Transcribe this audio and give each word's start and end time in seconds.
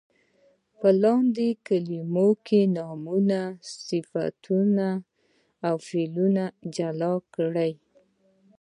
په 0.79 0.89
لاندې 1.01 1.47
کلمو 1.67 2.29
کې 2.45 2.61
نومونه، 2.77 3.39
صفتونه 3.87 4.87
او 5.67 5.75
فعلونه 5.87 6.43
جلا 6.75 7.13
کړئ. 7.35 7.73